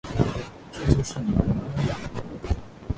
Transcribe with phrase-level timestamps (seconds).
[0.71, 1.37] 这就是你龙
[1.75, 1.95] 哥呀